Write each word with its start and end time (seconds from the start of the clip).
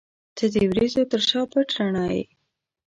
•ته 0.37 0.45
د 0.53 0.55
وریځو 0.69 1.03
تر 1.11 1.21
شا 1.29 1.41
پټ 1.51 1.67
رڼا 1.77 2.05
یې. 2.15 2.23